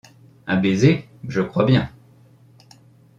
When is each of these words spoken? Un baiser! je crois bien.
Un 0.47 0.57
baiser! 0.57 1.07
je 1.27 1.41
crois 1.41 1.63
bien. 1.63 1.87